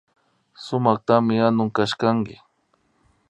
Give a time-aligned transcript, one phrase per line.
[0.63, 2.35] Sumaktami yanun kashkanki